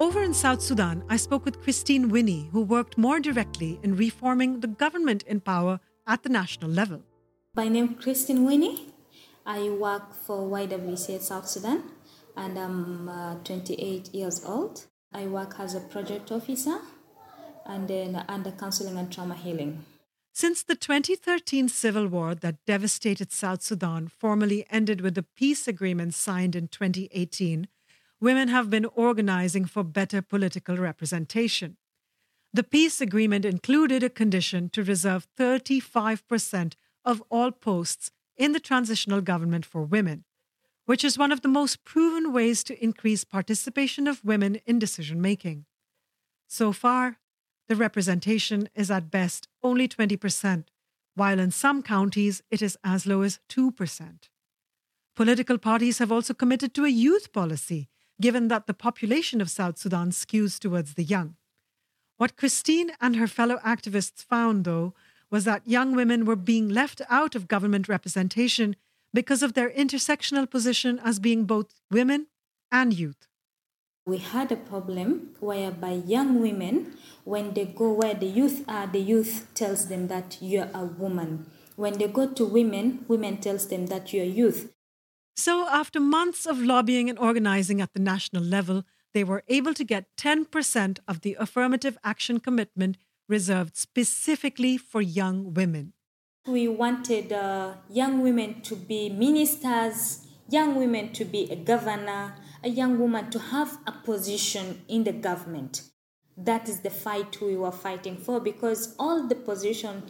Over 0.00 0.22
in 0.22 0.34
South 0.34 0.60
Sudan, 0.60 1.04
I 1.08 1.16
spoke 1.16 1.44
with 1.44 1.62
Christine 1.62 2.08
Winny, 2.08 2.48
who 2.52 2.62
worked 2.62 2.98
more 2.98 3.20
directly 3.20 3.78
in 3.82 3.96
reforming 3.96 4.60
the 4.60 4.66
government 4.66 5.22
in 5.24 5.40
power 5.40 5.78
at 6.06 6.22
the 6.22 6.28
national 6.28 6.70
level. 6.70 7.02
My 7.54 7.68
name 7.68 7.96
is 7.96 8.04
Christine 8.04 8.44
Winny. 8.44 8.92
I 9.46 9.68
work 9.68 10.14
for 10.14 10.48
YWCA 10.50 11.20
South 11.20 11.48
Sudan 11.48 11.82
and 12.36 12.58
I'm 12.58 13.08
uh, 13.08 13.34
28 13.44 14.14
years 14.14 14.44
old. 14.44 14.86
I 15.12 15.26
work 15.26 15.54
as 15.58 15.74
a 15.74 15.80
project 15.80 16.30
officer 16.30 16.78
and 17.66 17.88
then 17.88 18.24
under 18.28 18.50
counseling 18.52 18.96
and 18.96 19.12
trauma 19.12 19.34
healing. 19.34 19.84
Since 20.32 20.62
the 20.62 20.76
2013 20.76 21.68
civil 21.68 22.06
war 22.06 22.34
that 22.36 22.64
devastated 22.64 23.32
South 23.32 23.62
Sudan 23.62 24.08
formally 24.08 24.64
ended 24.70 25.00
with 25.00 25.14
the 25.14 25.24
peace 25.36 25.66
agreement 25.66 26.14
signed 26.14 26.54
in 26.54 26.68
2018, 26.68 27.66
women 28.20 28.48
have 28.48 28.70
been 28.70 28.86
organizing 28.86 29.64
for 29.64 29.82
better 29.82 30.22
political 30.22 30.76
representation. 30.76 31.76
The 32.52 32.62
peace 32.62 33.00
agreement 33.00 33.44
included 33.44 34.02
a 34.02 34.10
condition 34.10 34.70
to 34.70 34.82
reserve 34.82 35.26
35% 35.38 36.74
of 37.04 37.22
all 37.30 37.50
posts 37.50 38.10
in 38.36 38.52
the 38.52 38.60
transitional 38.60 39.20
government 39.20 39.66
for 39.66 39.82
women, 39.82 40.24
which 40.90 41.04
is 41.04 41.16
one 41.16 41.30
of 41.30 41.42
the 41.42 41.48
most 41.60 41.84
proven 41.84 42.32
ways 42.32 42.64
to 42.64 42.82
increase 42.82 43.22
participation 43.22 44.08
of 44.08 44.24
women 44.24 44.60
in 44.66 44.76
decision 44.76 45.20
making. 45.20 45.64
So 46.48 46.72
far, 46.72 47.18
the 47.68 47.76
representation 47.76 48.68
is 48.74 48.90
at 48.90 49.08
best 49.08 49.46
only 49.62 49.86
20%, 49.86 50.64
while 51.14 51.38
in 51.38 51.52
some 51.52 51.84
counties 51.84 52.42
it 52.50 52.60
is 52.60 52.76
as 52.82 53.06
low 53.06 53.22
as 53.22 53.38
2%. 53.48 54.30
Political 55.14 55.58
parties 55.58 55.98
have 55.98 56.10
also 56.10 56.34
committed 56.34 56.74
to 56.74 56.84
a 56.84 56.88
youth 56.88 57.32
policy, 57.32 57.88
given 58.20 58.48
that 58.48 58.66
the 58.66 58.74
population 58.74 59.40
of 59.40 59.48
South 59.48 59.78
Sudan 59.78 60.10
skews 60.10 60.58
towards 60.58 60.94
the 60.94 61.04
young. 61.04 61.36
What 62.16 62.36
Christine 62.36 62.90
and 63.00 63.14
her 63.14 63.28
fellow 63.28 63.58
activists 63.58 64.24
found, 64.24 64.64
though, 64.64 64.94
was 65.30 65.44
that 65.44 65.68
young 65.68 65.94
women 65.94 66.24
were 66.24 66.34
being 66.34 66.68
left 66.68 67.00
out 67.08 67.36
of 67.36 67.46
government 67.46 67.88
representation 67.88 68.74
because 69.12 69.42
of 69.42 69.54
their 69.54 69.70
intersectional 69.70 70.48
position 70.48 71.00
as 71.04 71.18
being 71.18 71.44
both 71.44 71.66
women 71.90 72.26
and 72.70 72.94
youth. 72.94 73.26
We 74.06 74.18
had 74.18 74.50
a 74.50 74.56
problem 74.56 75.36
whereby 75.40 76.02
young 76.06 76.40
women, 76.40 76.96
when 77.24 77.52
they 77.54 77.66
go 77.66 77.92
where 77.92 78.14
the 78.14 78.26
youth 78.26 78.64
are, 78.66 78.86
the 78.86 79.00
youth 79.00 79.46
tells 79.54 79.88
them 79.88 80.08
that 80.08 80.38
you're 80.40 80.70
a 80.74 80.84
woman. 80.84 81.46
When 81.76 81.98
they 81.98 82.08
go 82.08 82.26
to 82.28 82.44
women, 82.44 83.04
women 83.08 83.38
tells 83.38 83.68
them 83.68 83.86
that 83.86 84.12
you're 84.12 84.24
youth. 84.24 84.72
So 85.36 85.66
after 85.68 86.00
months 86.00 86.46
of 86.46 86.58
lobbying 86.58 87.08
and 87.08 87.18
organizing 87.18 87.80
at 87.80 87.92
the 87.92 88.00
national 88.00 88.42
level, 88.42 88.84
they 89.14 89.24
were 89.24 89.42
able 89.48 89.74
to 89.74 89.84
get 89.84 90.16
10% 90.16 90.98
of 91.08 91.20
the 91.20 91.36
affirmative 91.38 91.98
action 92.04 92.40
commitment 92.40 92.96
reserved 93.28 93.76
specifically 93.76 94.76
for 94.76 95.00
young 95.00 95.54
women. 95.54 95.92
We 96.46 96.68
wanted 96.68 97.32
uh, 97.34 97.74
young 97.90 98.22
women 98.22 98.62
to 98.62 98.74
be 98.74 99.10
ministers, 99.10 100.26
young 100.48 100.74
women 100.74 101.12
to 101.12 101.26
be 101.26 101.50
a 101.52 101.56
governor, 101.56 102.34
a 102.64 102.68
young 102.70 102.98
woman 102.98 103.30
to 103.30 103.38
have 103.38 103.76
a 103.86 103.92
position 103.92 104.82
in 104.88 105.04
the 105.04 105.12
government. 105.12 105.82
That 106.38 106.66
is 106.66 106.80
the 106.80 106.88
fight 106.88 107.42
we 107.42 107.56
were 107.56 107.70
fighting 107.70 108.16
for 108.16 108.40
because 108.40 108.94
all 108.98 109.28
the 109.28 109.34
position 109.34 110.04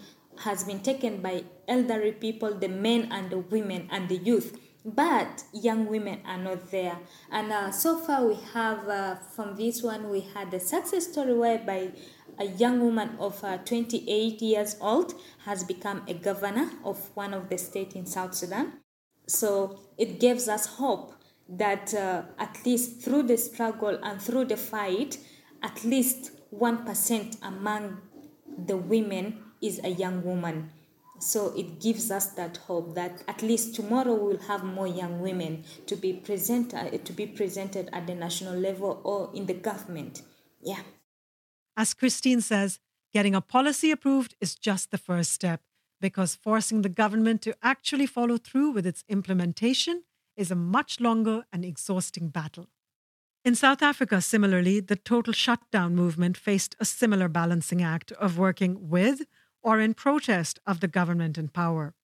has 0.44 0.62
been 0.62 0.80
taken 0.80 1.20
by 1.20 1.44
elderly 1.66 2.12
people, 2.12 2.54
the 2.54 2.68
men 2.68 3.08
and 3.10 3.28
the 3.28 3.38
women 3.38 3.88
and 3.90 4.08
the 4.08 4.18
youth 4.18 4.56
but 4.84 5.44
young 5.52 5.86
women 5.86 6.20
are 6.24 6.38
not 6.38 6.70
there. 6.70 6.98
And 7.30 7.52
uh, 7.52 7.70
so 7.70 7.98
far, 7.98 8.26
we 8.26 8.36
have 8.54 8.88
uh, 8.88 9.16
from 9.16 9.56
this 9.56 9.82
one, 9.82 10.08
we 10.08 10.20
had 10.20 10.52
a 10.54 10.60
success 10.60 11.06
story 11.06 11.34
whereby 11.34 11.90
a 12.40 12.46
young 12.46 12.80
woman 12.80 13.10
of 13.18 13.44
uh, 13.44 13.58
28 13.58 14.40
years 14.40 14.76
old 14.80 15.14
has 15.44 15.62
become 15.62 16.02
a 16.08 16.14
governor 16.14 16.70
of 16.84 17.14
one 17.14 17.34
of 17.34 17.50
the 17.50 17.58
states 17.58 17.94
in 17.94 18.06
South 18.06 18.34
Sudan. 18.34 18.72
So 19.26 19.78
it 19.98 20.18
gives 20.18 20.48
us 20.48 20.66
hope 20.66 21.12
that 21.50 21.92
uh, 21.92 22.22
at 22.38 22.58
least 22.64 23.02
through 23.02 23.24
the 23.24 23.36
struggle 23.36 23.98
and 24.02 24.20
through 24.20 24.46
the 24.46 24.56
fight, 24.56 25.18
at 25.62 25.84
least 25.84 26.32
1% 26.54 27.36
among 27.42 28.00
the 28.66 28.76
women 28.76 29.38
is 29.60 29.80
a 29.84 29.90
young 29.90 30.24
woman. 30.24 30.70
So 31.18 31.52
it 31.54 31.78
gives 31.80 32.10
us 32.10 32.28
that 32.32 32.56
hope 32.56 32.94
that 32.94 33.22
at 33.28 33.42
least 33.42 33.74
tomorrow 33.74 34.14
we'll 34.14 34.38
have 34.38 34.64
more 34.64 34.86
young 34.86 35.20
women 35.20 35.64
to 35.86 35.94
be 35.94 36.14
present, 36.14 36.72
uh, 36.72 36.88
to 36.88 37.12
be 37.12 37.26
presented 37.26 37.90
at 37.92 38.06
the 38.06 38.14
national 38.14 38.58
level 38.58 39.02
or 39.04 39.30
in 39.34 39.44
the 39.44 39.52
government. 39.52 40.22
Yeah. 40.62 40.80
As 41.80 41.94
Christine 41.94 42.42
says, 42.42 42.78
getting 43.10 43.34
a 43.34 43.40
policy 43.40 43.90
approved 43.90 44.34
is 44.38 44.54
just 44.54 44.90
the 44.90 44.98
first 44.98 45.32
step 45.32 45.62
because 45.98 46.34
forcing 46.34 46.82
the 46.82 46.90
government 46.90 47.40
to 47.40 47.56
actually 47.62 48.04
follow 48.04 48.36
through 48.36 48.72
with 48.72 48.84
its 48.84 49.02
implementation 49.08 50.02
is 50.36 50.50
a 50.50 50.54
much 50.54 51.00
longer 51.00 51.46
and 51.50 51.64
exhausting 51.64 52.28
battle. 52.28 52.68
In 53.46 53.54
South 53.54 53.80
Africa, 53.80 54.20
similarly, 54.20 54.80
the 54.80 54.94
total 54.94 55.32
shutdown 55.32 55.94
movement 55.94 56.36
faced 56.36 56.76
a 56.78 56.84
similar 56.84 57.28
balancing 57.28 57.80
act 57.80 58.12
of 58.12 58.36
working 58.36 58.90
with 58.90 59.22
or 59.62 59.80
in 59.80 59.94
protest 59.94 60.58
of 60.66 60.80
the 60.80 60.88
government 60.98 61.38
in 61.38 61.48
power. 61.48 61.94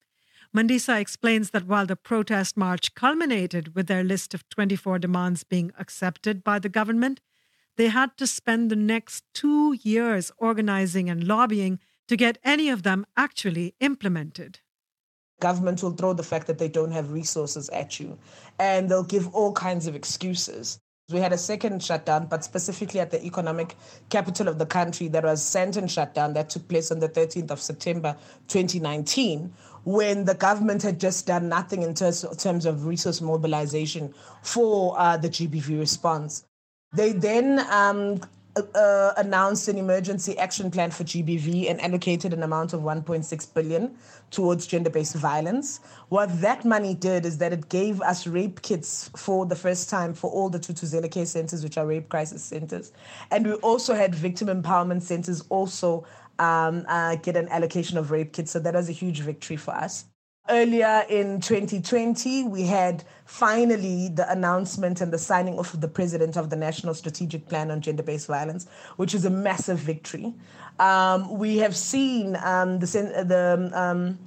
Mandisa 0.56 0.98
explains 0.98 1.50
that 1.50 1.66
while 1.66 1.84
the 1.84 1.96
protest 1.96 2.56
march 2.56 2.94
culminated 2.94 3.74
with 3.74 3.88
their 3.88 4.04
list 4.04 4.32
of 4.32 4.48
24 4.48 5.00
demands 5.00 5.44
being 5.44 5.70
accepted 5.78 6.42
by 6.42 6.58
the 6.58 6.70
government, 6.70 7.20
they 7.76 7.88
had 7.88 8.16
to 8.16 8.26
spend 8.26 8.70
the 8.70 8.76
next 8.76 9.24
two 9.34 9.74
years 9.82 10.32
organizing 10.38 11.08
and 11.10 11.26
lobbying 11.26 11.78
to 12.08 12.16
get 12.16 12.38
any 12.44 12.68
of 12.68 12.82
them 12.82 13.06
actually 13.16 13.74
implemented. 13.80 14.60
Government 15.40 15.82
will 15.82 15.90
throw 15.90 16.14
the 16.14 16.22
fact 16.22 16.46
that 16.46 16.58
they 16.58 16.68
don't 16.68 16.92
have 16.92 17.12
resources 17.12 17.68
at 17.70 18.00
you, 18.00 18.18
and 18.58 18.88
they'll 18.88 19.02
give 19.02 19.34
all 19.34 19.52
kinds 19.52 19.86
of 19.86 19.94
excuses. 19.94 20.80
We 21.12 21.20
had 21.20 21.32
a 21.32 21.38
second 21.38 21.82
shutdown, 21.82 22.26
but 22.26 22.42
specifically 22.42 22.98
at 22.98 23.10
the 23.10 23.24
economic 23.24 23.76
capital 24.08 24.48
of 24.48 24.58
the 24.58 24.66
country, 24.66 25.08
that 25.08 25.22
was 25.22 25.40
Sandton 25.40 25.88
shutdown 25.88 26.32
that 26.34 26.50
took 26.50 26.66
place 26.66 26.90
on 26.90 26.98
the 26.98 27.08
13th 27.08 27.50
of 27.50 27.60
September 27.60 28.16
2019, 28.48 29.52
when 29.84 30.24
the 30.24 30.34
government 30.34 30.82
had 30.82 30.98
just 30.98 31.26
done 31.26 31.48
nothing 31.48 31.82
in 31.82 31.94
terms, 31.94 32.24
terms 32.38 32.66
of 32.66 32.86
resource 32.86 33.20
mobilization 33.20 34.12
for 34.42 34.98
uh, 34.98 35.16
the 35.16 35.28
GBV 35.28 35.78
response. 35.78 36.44
They 36.92 37.12
then 37.12 37.60
um, 37.70 38.20
uh, 38.74 39.12
announced 39.16 39.68
an 39.68 39.76
emergency 39.76 40.38
action 40.38 40.70
plan 40.70 40.90
for 40.90 41.04
GBV 41.04 41.70
and 41.70 41.80
allocated 41.80 42.32
an 42.32 42.42
amount 42.42 42.72
of 42.72 42.80
1.6 42.80 43.54
billion 43.54 43.96
towards 44.30 44.66
gender-based 44.66 45.14
violence. 45.16 45.80
What 46.08 46.40
that 46.40 46.64
money 46.64 46.94
did 46.94 47.26
is 47.26 47.38
that 47.38 47.52
it 47.52 47.68
gave 47.68 48.00
us 48.00 48.26
rape 48.26 48.62
kits 48.62 49.10
for 49.16 49.46
the 49.46 49.56
first 49.56 49.90
time 49.90 50.14
for 50.14 50.30
all 50.30 50.48
the 50.48 50.58
Thuthuzela 50.58 51.26
centers, 51.26 51.62
which 51.62 51.76
are 51.76 51.86
rape 51.86 52.08
crisis 52.08 52.42
centers, 52.42 52.92
and 53.30 53.46
we 53.46 53.54
also 53.54 53.94
had 53.94 54.14
victim 54.14 54.48
empowerment 54.48 55.02
centers 55.02 55.42
also 55.48 56.06
um, 56.38 56.84
uh, 56.88 57.16
get 57.16 57.36
an 57.36 57.48
allocation 57.48 57.98
of 57.98 58.10
rape 58.10 58.32
kits. 58.32 58.50
So 58.50 58.58
that 58.60 58.74
was 58.74 58.88
a 58.88 58.92
huge 58.92 59.20
victory 59.20 59.56
for 59.56 59.72
us. 59.72 60.06
Earlier 60.48 61.04
in 61.08 61.40
2020, 61.40 62.44
we 62.44 62.62
had 62.62 63.02
finally 63.24 64.08
the 64.08 64.30
announcement 64.30 65.00
and 65.00 65.12
the 65.12 65.18
signing 65.18 65.58
off 65.58 65.74
of 65.74 65.80
the 65.80 65.88
president 65.88 66.36
of 66.36 66.50
the 66.50 66.56
National 66.56 66.94
Strategic 66.94 67.48
Plan 67.48 67.72
on 67.72 67.80
Gender 67.80 68.04
Based 68.04 68.28
Violence, 68.28 68.68
which 68.96 69.12
is 69.12 69.24
a 69.24 69.30
massive 69.30 69.78
victory. 69.78 70.32
Um, 70.78 71.36
we 71.36 71.56
have 71.58 71.74
seen 71.74 72.36
um, 72.44 72.78
the, 72.78 72.86
the 72.86 73.70
um, 73.74 74.18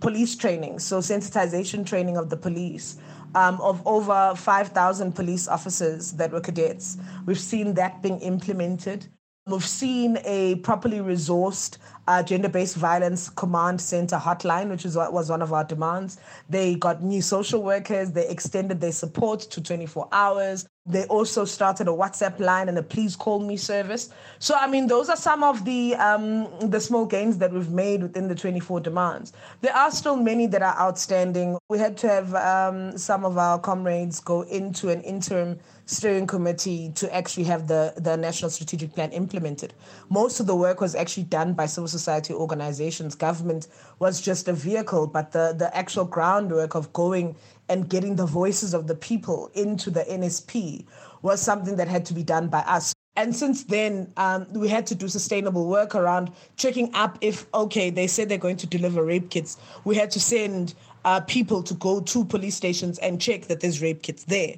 police 0.00 0.34
training, 0.34 0.80
so 0.80 0.98
sensitization 0.98 1.86
training 1.86 2.16
of 2.16 2.28
the 2.28 2.36
police. 2.36 2.96
Um, 3.34 3.60
of 3.60 3.86
over 3.86 4.32
5,000 4.34 5.12
police 5.12 5.48
officers 5.48 6.12
that 6.12 6.32
were 6.32 6.40
cadets. 6.40 6.96
We've 7.26 7.38
seen 7.38 7.74
that 7.74 8.00
being 8.02 8.18
implemented. 8.20 9.06
We've 9.46 9.64
seen 9.64 10.18
a 10.24 10.54
properly 10.56 10.98
resourced 11.00 11.76
uh, 12.08 12.22
gender-based 12.22 12.74
violence 12.76 13.28
command 13.28 13.78
center 13.78 14.16
hotline, 14.16 14.70
which 14.70 14.86
is 14.86 14.96
what 14.96 15.12
was 15.12 15.28
one 15.28 15.42
of 15.42 15.52
our 15.52 15.62
demands. 15.62 16.18
They 16.48 16.74
got 16.74 17.02
new 17.02 17.20
social 17.20 17.62
workers. 17.62 18.12
They 18.12 18.26
extended 18.28 18.80
their 18.80 18.92
support 18.92 19.40
to 19.40 19.62
24 19.62 20.08
hours. 20.10 20.66
They 20.86 21.04
also 21.04 21.44
started 21.44 21.86
a 21.86 21.90
WhatsApp 21.90 22.40
line 22.40 22.70
and 22.70 22.78
a 22.78 22.82
please 22.82 23.14
call 23.14 23.40
me 23.40 23.58
service. 23.58 24.08
So, 24.38 24.54
I 24.58 24.66
mean, 24.66 24.86
those 24.86 25.10
are 25.10 25.16
some 25.16 25.42
of 25.44 25.66
the 25.66 25.94
um, 25.96 26.48
the 26.70 26.80
small 26.80 27.04
gains 27.04 27.36
that 27.38 27.52
we've 27.52 27.70
made 27.70 28.02
within 28.02 28.26
the 28.26 28.34
24 28.34 28.80
demands. 28.80 29.34
There 29.60 29.76
are 29.76 29.90
still 29.90 30.16
many 30.16 30.46
that 30.46 30.62
are 30.62 30.78
outstanding. 30.80 31.58
We 31.68 31.78
had 31.78 31.98
to 31.98 32.08
have 32.08 32.34
um, 32.34 32.96
some 32.96 33.26
of 33.26 33.36
our 33.36 33.58
comrades 33.58 34.18
go 34.18 34.42
into 34.42 34.88
an 34.88 35.02
interim 35.02 35.60
steering 35.84 36.26
committee 36.26 36.92
to 36.94 37.14
actually 37.14 37.44
have 37.44 37.66
the, 37.66 37.94
the 37.96 38.16
national 38.16 38.50
strategic 38.50 38.94
plan 38.94 39.10
implemented. 39.12 39.72
Most 40.10 40.38
of 40.38 40.46
the 40.46 40.54
work 40.54 40.82
was 40.82 40.94
actually 40.94 41.24
done 41.24 41.54
by 41.54 41.64
civil 41.64 41.88
society 41.88 41.97
organizations. 42.34 43.14
Government 43.14 43.68
was 43.98 44.20
just 44.20 44.48
a 44.48 44.52
vehicle, 44.52 45.06
but 45.06 45.32
the, 45.32 45.54
the 45.56 45.74
actual 45.76 46.04
groundwork 46.04 46.74
of 46.74 46.92
going 46.92 47.34
and 47.68 47.88
getting 47.88 48.16
the 48.16 48.26
voices 48.26 48.74
of 48.74 48.86
the 48.86 48.94
people 48.94 49.50
into 49.54 49.90
the 49.90 50.04
NSP 50.04 50.86
was 51.22 51.40
something 51.40 51.76
that 51.76 51.88
had 51.88 52.04
to 52.06 52.14
be 52.14 52.22
done 52.22 52.48
by 52.48 52.60
us. 52.60 52.94
And 53.16 53.34
since 53.34 53.64
then, 53.64 54.12
um, 54.16 54.46
we 54.52 54.68
had 54.68 54.86
to 54.86 54.94
do 54.94 55.08
sustainable 55.08 55.66
work 55.66 55.96
around 55.96 56.30
checking 56.56 56.94
up 56.94 57.18
if, 57.20 57.46
okay, 57.52 57.90
they 57.90 58.06
said 58.06 58.28
they're 58.28 58.38
going 58.38 58.58
to 58.58 58.66
deliver 58.66 59.04
rape 59.04 59.30
kits. 59.30 59.56
We 59.84 59.96
had 59.96 60.12
to 60.12 60.20
send 60.20 60.74
uh, 61.04 61.20
people 61.22 61.62
to 61.64 61.74
go 61.74 62.00
to 62.00 62.24
police 62.24 62.54
stations 62.54 62.98
and 63.00 63.20
check 63.20 63.46
that 63.46 63.58
there's 63.58 63.82
rape 63.82 64.02
kits 64.02 64.24
there. 64.24 64.54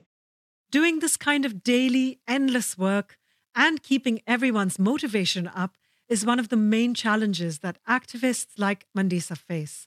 Doing 0.70 0.98
this 0.98 1.16
kind 1.16 1.46
of 1.46 1.62
daily, 1.62 2.20
endless 2.28 2.76
work 2.76 3.16
and 3.54 3.82
keeping 3.82 4.20
everyone's 4.26 4.78
motivation 4.78 5.48
up 5.48 5.76
is 6.10 6.26
one 6.26 6.38
of 6.38 6.50
the 6.50 6.56
main 6.56 6.92
challenges 6.92 7.60
that 7.60 7.78
activists 7.88 8.58
like 8.58 8.86
Mandisa 8.96 9.38
face. 9.38 9.86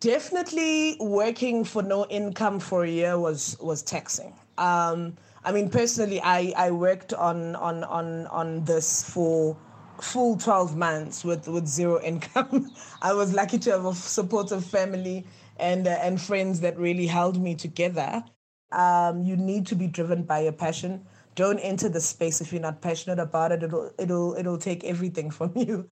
Definitely 0.00 0.96
working 1.00 1.64
for 1.64 1.82
no 1.82 2.06
income 2.06 2.60
for 2.60 2.84
a 2.84 2.90
year 2.90 3.18
was 3.18 3.56
was 3.60 3.82
taxing. 3.82 4.34
Um, 4.58 5.16
I 5.44 5.52
mean, 5.52 5.68
personally, 5.68 6.20
I, 6.22 6.54
I 6.56 6.70
worked 6.70 7.12
on, 7.12 7.54
on, 7.56 7.84
on, 7.84 8.26
on 8.28 8.64
this 8.64 9.08
for 9.08 9.56
full 10.00 10.38
12 10.38 10.74
months 10.76 11.22
with, 11.22 11.46
with 11.48 11.66
zero 11.66 12.00
income. 12.04 12.70
I 13.02 13.12
was 13.12 13.34
lucky 13.34 13.58
to 13.60 13.70
have 13.72 13.84
a 13.84 13.94
supportive 13.94 14.64
family 14.64 15.26
and, 15.58 15.86
uh, 15.86 15.98
and 16.00 16.20
friends 16.20 16.60
that 16.60 16.78
really 16.78 17.06
held 17.06 17.40
me 17.40 17.54
together. 17.54 18.24
Um, 18.72 19.22
you 19.22 19.36
need 19.36 19.66
to 19.66 19.76
be 19.76 19.86
driven 19.86 20.22
by 20.22 20.40
your 20.40 20.52
passion. 20.52 21.04
Don't 21.34 21.58
enter 21.58 21.88
the 21.88 22.00
space 22.00 22.40
if 22.40 22.52
you're 22.52 22.62
not 22.62 22.80
passionate 22.80 23.18
about 23.18 23.52
it. 23.52 23.62
It'll, 23.62 23.90
it'll, 23.98 24.34
it'll 24.34 24.58
take 24.58 24.84
everything 24.84 25.30
from 25.30 25.52
you. 25.56 25.88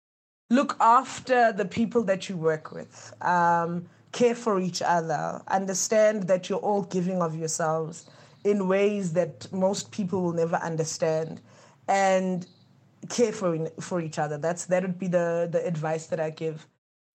Look 0.50 0.76
after 0.80 1.52
the 1.52 1.64
people 1.64 2.04
that 2.04 2.28
you 2.28 2.36
work 2.36 2.72
with. 2.72 3.14
Um, 3.22 3.86
care 4.12 4.34
for 4.34 4.60
each 4.60 4.82
other, 4.82 5.42
understand 5.48 6.24
that 6.24 6.48
you're 6.48 6.58
all 6.58 6.82
giving 6.82 7.22
of 7.22 7.34
yourselves 7.34 8.06
in 8.44 8.68
ways 8.68 9.12
that 9.14 9.50
most 9.52 9.90
people 9.90 10.22
will 10.22 10.32
never 10.32 10.56
understand, 10.56 11.40
and 11.88 12.46
care 13.08 13.32
for, 13.32 13.68
for 13.80 14.00
each 14.00 14.18
other. 14.18 14.38
That's, 14.38 14.66
that 14.66 14.82
would 14.82 14.98
be 14.98 15.08
the, 15.08 15.48
the 15.50 15.64
advice 15.66 16.06
that 16.06 16.20
I 16.20 16.30
give. 16.30 16.66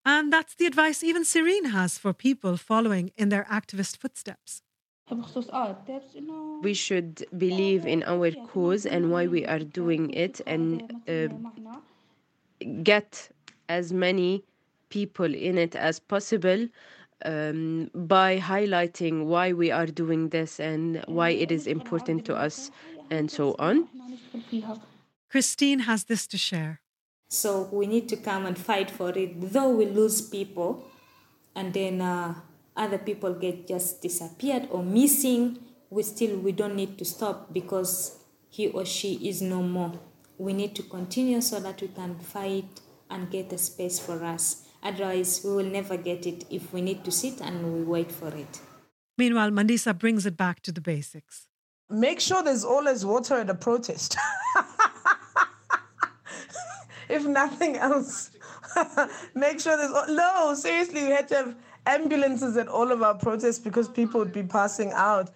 And 0.05 0.31
that's 0.31 0.55
the 0.55 0.65
advice 0.65 1.03
even 1.03 1.23
Sireen 1.23 1.71
has 1.71 1.97
for 1.97 2.13
people 2.13 2.55
following 2.57 3.11
in 3.17 3.29
their 3.29 3.43
activist 3.45 3.97
footsteps. 3.97 4.61
We 6.61 6.73
should 6.73 7.25
believe 7.37 7.85
in 7.85 8.03
our 8.03 8.31
cause 8.31 8.85
and 8.85 9.11
why 9.11 9.27
we 9.27 9.45
are 9.45 9.59
doing 9.59 10.11
it 10.11 10.41
and 10.45 10.93
uh, 11.07 11.27
get 12.83 13.29
as 13.69 13.93
many 13.93 14.43
people 14.89 15.33
in 15.33 15.57
it 15.57 15.75
as 15.75 15.99
possible 15.99 16.67
um, 17.25 17.89
by 17.93 18.39
highlighting 18.39 19.25
why 19.25 19.53
we 19.53 19.71
are 19.71 19.87
doing 19.87 20.29
this 20.29 20.59
and 20.59 21.03
why 21.07 21.29
it 21.29 21.51
is 21.51 21.67
important 21.67 22.25
to 22.25 22.35
us 22.35 22.69
and 23.09 23.31
so 23.31 23.55
on. 23.59 23.87
Christine 25.29 25.79
has 25.79 26.05
this 26.05 26.27
to 26.27 26.37
share. 26.37 26.81
So 27.29 27.69
we 27.71 27.87
need 27.87 28.07
to 28.09 28.15
come 28.17 28.45
and 28.45 28.57
fight 28.57 28.89
for 28.89 29.09
it, 29.17 29.51
though 29.53 29.69
we 29.69 29.85
lose 29.85 30.21
people 30.21 30.85
and 31.55 31.73
then 31.73 32.01
uh, 32.01 32.35
other 32.77 32.97
people 32.97 33.33
get 33.33 33.67
just 33.67 34.01
disappeared 34.01 34.67
or 34.71 34.83
missing. 34.83 35.57
We 35.89 36.03
still 36.03 36.37
we 36.37 36.51
don't 36.51 36.75
need 36.75 36.97
to 36.99 37.05
stop 37.05 37.53
because 37.53 38.19
he 38.49 38.67
or 38.67 38.85
she 38.85 39.15
is 39.27 39.41
no 39.41 39.61
more. 39.63 39.99
We 40.37 40.53
need 40.53 40.75
to 40.75 40.83
continue 40.83 41.41
so 41.41 41.59
that 41.59 41.81
we 41.81 41.87
can 41.87 42.19
fight 42.19 42.81
and 43.09 43.29
get 43.31 43.51
a 43.51 43.57
space 43.57 43.99
for 43.99 44.23
us. 44.23 44.63
Otherwise, 44.83 45.41
we 45.43 45.51
will 45.51 45.65
never 45.65 45.97
get 45.97 46.27
it 46.27 46.45
if 46.49 46.71
we 46.71 46.81
need 46.81 47.03
to 47.03 47.11
sit 47.11 47.41
and 47.41 47.73
we 47.73 47.81
wait 47.81 48.11
for 48.11 48.27
it. 48.27 48.59
Meanwhile, 49.17 49.49
Mandisa 49.49 49.97
brings 49.97 50.25
it 50.27 50.37
back 50.37 50.61
to 50.61 50.71
the 50.71 50.81
basics. 50.81 51.47
Make 51.89 52.19
sure 52.19 52.43
there's 52.43 52.63
always 52.63 53.05
water 53.05 53.35
at 53.35 53.49
a 53.49 53.55
protest. 53.55 54.15
if 57.09 57.25
nothing 57.25 57.77
else, 57.77 58.31
make 59.35 59.59
sure 59.59 59.77
there's. 59.77 60.09
No, 60.09 60.53
seriously, 60.53 61.03
we 61.03 61.09
had 61.09 61.27
to 61.29 61.35
have 61.35 61.55
ambulances 61.87 62.57
at 62.57 62.67
all 62.67 62.91
of 62.91 63.01
our 63.01 63.15
protests 63.15 63.59
because 63.59 63.87
people 63.87 64.19
would 64.19 64.33
be 64.33 64.43
passing 64.43 64.91
out. 64.91 65.31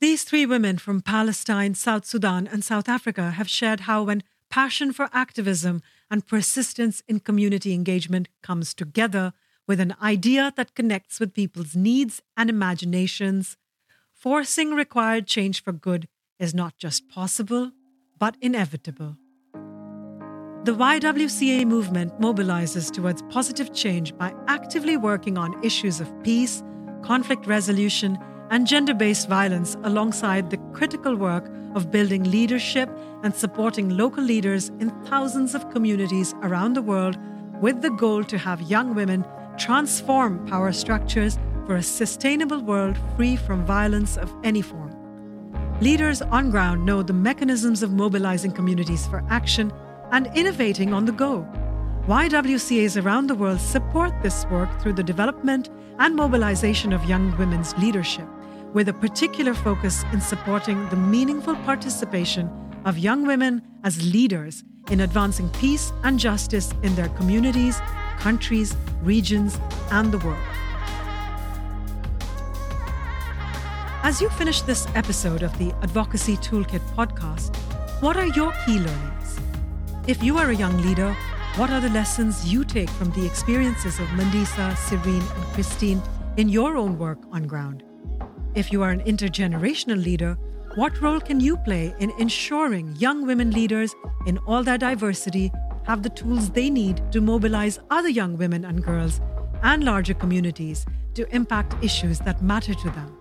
These 0.00 0.24
three 0.24 0.46
women 0.46 0.78
from 0.78 1.02
Palestine, 1.02 1.74
South 1.74 2.06
Sudan, 2.06 2.46
and 2.46 2.64
South 2.64 2.88
Africa 2.88 3.32
have 3.32 3.50
shared 3.50 3.80
how, 3.80 4.02
when 4.04 4.22
passion 4.48 4.92
for 4.92 5.10
activism 5.12 5.82
and 6.10 6.26
persistence 6.26 7.02
in 7.06 7.20
community 7.20 7.74
engagement 7.74 8.28
comes 8.42 8.72
together 8.72 9.34
with 9.66 9.78
an 9.78 9.94
idea 10.02 10.52
that 10.56 10.74
connects 10.74 11.20
with 11.20 11.34
people's 11.34 11.76
needs 11.76 12.22
and 12.36 12.48
imaginations, 12.50 13.56
forcing 14.12 14.74
required 14.74 15.26
change 15.26 15.62
for 15.62 15.72
good 15.72 16.08
is 16.38 16.54
not 16.54 16.78
just 16.78 17.08
possible, 17.08 17.70
but 18.18 18.36
inevitable. 18.40 19.16
The 20.64 20.72
YWCA 20.72 21.66
movement 21.66 22.20
mobilizes 22.20 22.92
towards 22.92 23.22
positive 23.30 23.72
change 23.72 24.14
by 24.18 24.34
actively 24.46 24.98
working 24.98 25.38
on 25.38 25.64
issues 25.64 26.02
of 26.02 26.22
peace, 26.22 26.62
conflict 27.00 27.46
resolution, 27.46 28.18
and 28.50 28.66
gender 28.66 28.92
based 28.92 29.26
violence 29.26 29.78
alongside 29.84 30.50
the 30.50 30.58
critical 30.74 31.16
work 31.16 31.50
of 31.74 31.90
building 31.90 32.24
leadership 32.24 32.90
and 33.22 33.34
supporting 33.34 33.88
local 33.88 34.22
leaders 34.22 34.68
in 34.80 34.90
thousands 35.06 35.54
of 35.54 35.70
communities 35.70 36.34
around 36.42 36.74
the 36.74 36.82
world 36.82 37.16
with 37.62 37.80
the 37.80 37.92
goal 37.92 38.22
to 38.24 38.36
have 38.36 38.60
young 38.60 38.94
women 38.94 39.24
transform 39.56 40.46
power 40.46 40.72
structures 40.72 41.38
for 41.64 41.76
a 41.76 41.82
sustainable 41.82 42.60
world 42.60 42.98
free 43.16 43.34
from 43.34 43.64
violence 43.64 44.18
of 44.18 44.30
any 44.44 44.60
form. 44.60 44.94
Leaders 45.80 46.20
on 46.20 46.50
ground 46.50 46.84
know 46.84 47.02
the 47.02 47.14
mechanisms 47.14 47.82
of 47.82 47.94
mobilizing 47.94 48.52
communities 48.52 49.06
for 49.06 49.24
action 49.30 49.72
and 50.12 50.26
innovating 50.34 50.92
on 50.92 51.04
the 51.04 51.12
go. 51.12 51.46
YWCAs 52.06 53.02
around 53.02 53.28
the 53.28 53.34
world 53.34 53.60
support 53.60 54.12
this 54.22 54.44
work 54.46 54.68
through 54.80 54.94
the 54.94 55.02
development 55.02 55.70
and 55.98 56.16
mobilization 56.16 56.92
of 56.92 57.04
young 57.04 57.36
women's 57.38 57.76
leadership 57.76 58.26
with 58.72 58.88
a 58.88 58.92
particular 58.92 59.54
focus 59.54 60.04
in 60.12 60.20
supporting 60.20 60.88
the 60.88 60.96
meaningful 60.96 61.56
participation 61.56 62.50
of 62.84 62.98
young 62.98 63.26
women 63.26 63.62
as 63.84 64.12
leaders 64.12 64.64
in 64.90 65.00
advancing 65.00 65.48
peace 65.50 65.92
and 66.04 66.18
justice 66.18 66.72
in 66.82 66.94
their 66.94 67.08
communities, 67.10 67.80
countries, 68.18 68.76
regions, 69.02 69.58
and 69.90 70.12
the 70.12 70.18
world. 70.18 70.38
As 74.02 74.20
you 74.20 74.30
finish 74.30 74.62
this 74.62 74.86
episode 74.94 75.42
of 75.42 75.56
the 75.58 75.72
Advocacy 75.82 76.36
Toolkit 76.38 76.80
podcast, 76.96 77.54
what 78.00 78.16
are 78.16 78.28
your 78.28 78.52
key 78.64 78.78
learnings? 78.78 79.19
If 80.06 80.22
you 80.22 80.38
are 80.38 80.48
a 80.48 80.56
young 80.56 80.80
leader, 80.80 81.14
what 81.56 81.68
are 81.70 81.80
the 81.80 81.90
lessons 81.90 82.50
you 82.50 82.64
take 82.64 82.88
from 82.88 83.10
the 83.10 83.26
experiences 83.26 84.00
of 84.00 84.06
Mandisa, 84.08 84.74
Sireen, 84.74 85.20
and 85.36 85.44
Christine 85.52 86.02
in 86.38 86.48
your 86.48 86.76
own 86.76 86.98
work 86.98 87.18
on 87.30 87.46
ground? 87.46 87.82
If 88.54 88.72
you 88.72 88.82
are 88.82 88.90
an 88.90 89.02
intergenerational 89.02 90.02
leader, 90.02 90.38
what 90.74 90.98
role 91.02 91.20
can 91.20 91.38
you 91.38 91.58
play 91.58 91.94
in 91.98 92.12
ensuring 92.18 92.96
young 92.96 93.26
women 93.26 93.50
leaders 93.50 93.94
in 94.26 94.38
all 94.46 94.62
their 94.62 94.78
diversity 94.78 95.52
have 95.84 96.02
the 96.02 96.10
tools 96.10 96.48
they 96.48 96.70
need 96.70 97.02
to 97.12 97.20
mobilize 97.20 97.78
other 97.90 98.08
young 98.08 98.38
women 98.38 98.64
and 98.64 98.82
girls 98.82 99.20
and 99.62 99.84
larger 99.84 100.14
communities 100.14 100.86
to 101.12 101.28
impact 101.34 101.74
issues 101.84 102.20
that 102.20 102.42
matter 102.42 102.72
to 102.72 102.90
them? 102.90 103.19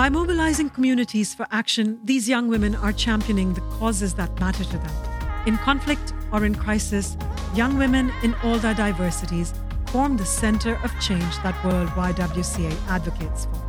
By 0.00 0.08
mobilizing 0.08 0.70
communities 0.70 1.34
for 1.34 1.46
action, 1.50 2.00
these 2.02 2.26
young 2.26 2.48
women 2.48 2.74
are 2.74 2.90
championing 2.90 3.52
the 3.52 3.60
causes 3.78 4.14
that 4.14 4.40
matter 4.40 4.64
to 4.64 4.78
them. 4.78 4.94
In 5.44 5.58
conflict 5.58 6.14
or 6.32 6.46
in 6.46 6.54
crisis, 6.54 7.18
young 7.54 7.76
women 7.76 8.10
in 8.22 8.34
all 8.42 8.56
their 8.56 8.72
diversities 8.72 9.52
form 9.88 10.16
the 10.16 10.24
center 10.24 10.76
of 10.84 11.00
change 11.00 11.36
that 11.42 11.62
World 11.62 11.90
YWCA 11.90 12.74
advocates 12.88 13.44
for. 13.44 13.62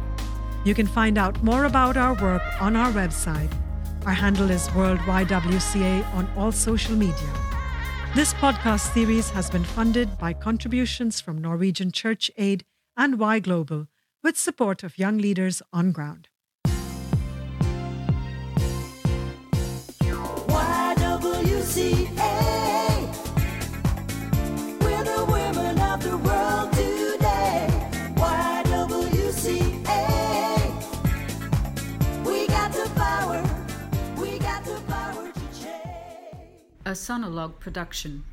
You 0.64 0.74
can 0.74 0.88
find 0.88 1.18
out 1.18 1.44
more 1.44 1.66
about 1.66 1.98
our 1.98 2.14
work 2.14 2.44
on 2.62 2.78
our 2.78 2.94
website. 2.94 3.52
Our 4.06 4.14
handle 4.14 4.50
is 4.52 4.74
World 4.74 5.00
YWCA 5.00 6.14
on 6.14 6.30
all 6.38 6.54
social 6.54 6.96
media. 6.96 7.34
This 8.16 8.34
podcast 8.36 8.94
series 8.94 9.30
has 9.32 9.50
been 9.50 9.66
funded 9.66 10.18
by 10.18 10.32
contributions 10.32 11.20
from 11.20 11.40
Norwegian 11.40 11.92
Church 11.92 12.32
Aid 12.38 12.64
and 12.96 13.20
YGlobal 13.20 13.88
with 14.24 14.38
support 14.38 14.84
of 14.84 14.98
young 14.98 15.18
leaders 15.18 15.62
on 15.74 15.92
ground. 15.92 16.28
YWCA. 21.42 22.22
We're 24.82 25.04
the 25.04 25.26
women 25.26 25.80
of 25.80 26.04
the 26.04 26.18
world 26.18 26.74
today. 26.74 27.68
YWCA. 28.16 30.04
We 32.26 32.48
got 32.48 32.72
the 32.74 32.90
power. 32.96 33.44
We 34.22 34.40
got 34.40 34.64
the 34.66 34.80
power 34.88 35.32
to 35.32 35.40
change. 35.60 36.36
A 36.86 36.92
Sonologue 36.92 37.60
production. 37.60 38.24